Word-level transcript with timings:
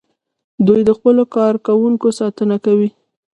دوی 0.67 0.81
د 0.85 0.89
خپلو 0.97 1.23
کارکوونکو 1.35 2.07
ساتنه 2.19 2.55
کوي. 2.65 2.89